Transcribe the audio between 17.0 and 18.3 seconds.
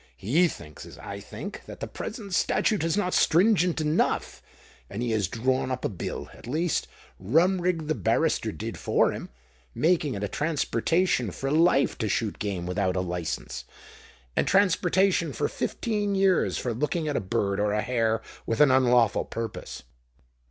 at a bird or a hare